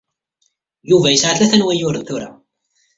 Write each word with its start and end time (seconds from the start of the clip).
Yuba 0.89 1.07
yesɛa 1.13 1.37
tlata 1.37 1.55
n 1.57 1.65
wayyuren 1.67 2.03
tura. 2.07 2.29